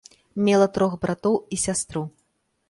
Мела 0.47 0.67
трох 0.77 0.95
братоў 1.03 1.37
і 1.57 1.61
сястру. 1.65 2.05